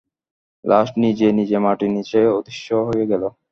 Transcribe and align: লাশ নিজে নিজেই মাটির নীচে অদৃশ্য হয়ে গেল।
লাশ 0.65 0.87
নিজে 1.03 1.27
নিজেই 1.37 1.61
মাটির 1.65 1.91
নীচে 1.95 2.19
অদৃশ্য 2.37 2.67
হয়ে 2.87 3.05
গেল। 3.11 3.23